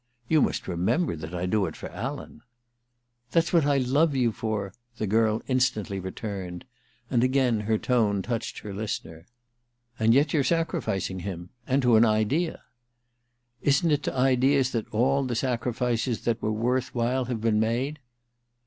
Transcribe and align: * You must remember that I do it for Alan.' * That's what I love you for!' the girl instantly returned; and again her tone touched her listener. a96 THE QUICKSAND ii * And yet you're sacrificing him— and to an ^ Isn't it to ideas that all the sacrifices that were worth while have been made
* 0.17 0.27
You 0.33 0.41
must 0.41 0.67
remember 0.67 1.15
that 1.15 1.35
I 1.35 1.45
do 1.45 1.67
it 1.67 1.75
for 1.75 1.87
Alan.' 1.91 2.41
* 2.87 3.31
That's 3.33 3.53
what 3.53 3.67
I 3.67 3.77
love 3.77 4.15
you 4.15 4.31
for!' 4.31 4.73
the 4.97 5.05
girl 5.05 5.43
instantly 5.47 5.99
returned; 5.99 6.65
and 7.11 7.23
again 7.23 7.59
her 7.61 7.77
tone 7.77 8.23
touched 8.23 8.57
her 8.63 8.73
listener. 8.73 9.17
a96 9.17 9.17
THE 9.17 9.17
QUICKSAND 9.17 10.01
ii 10.03 10.05
* 10.05 10.05
And 10.07 10.13
yet 10.15 10.33
you're 10.33 10.43
sacrificing 10.43 11.19
him— 11.19 11.49
and 11.67 11.81
to 11.83 11.97
an 11.97 12.03
^ 12.03 12.57
Isn't 13.61 13.91
it 13.91 14.01
to 14.01 14.15
ideas 14.17 14.71
that 14.71 14.89
all 14.91 15.23
the 15.23 15.35
sacrifices 15.35 16.21
that 16.23 16.41
were 16.41 16.51
worth 16.51 16.95
while 16.95 17.25
have 17.25 17.39
been 17.39 17.59
made 17.59 17.99